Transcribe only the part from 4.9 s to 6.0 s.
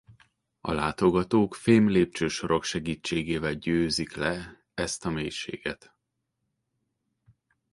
a mélységet.